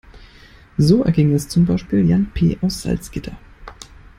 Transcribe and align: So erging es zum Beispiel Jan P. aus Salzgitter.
So 0.79 1.03
erging 1.03 1.31
es 1.31 1.47
zum 1.47 1.67
Beispiel 1.67 2.09
Jan 2.09 2.31
P. 2.33 2.57
aus 2.63 2.81
Salzgitter. 2.81 3.37